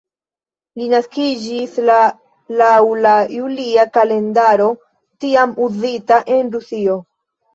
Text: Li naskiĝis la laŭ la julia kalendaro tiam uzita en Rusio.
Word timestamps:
Li 0.79 0.85
naskiĝis 0.93 1.75
la 1.89 1.97
laŭ 2.61 2.71
la 3.05 3.11
julia 3.35 3.85
kalendaro 3.97 4.69
tiam 5.25 5.55
uzita 5.67 6.17
en 6.37 6.53
Rusio. 6.57 6.97